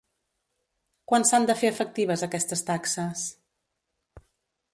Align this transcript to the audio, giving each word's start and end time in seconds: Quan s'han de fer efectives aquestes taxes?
Quan 1.11 1.27
s'han 1.31 1.45
de 1.51 1.57
fer 1.59 1.71
efectives 1.73 2.25
aquestes 2.29 2.65
taxes? 2.71 3.31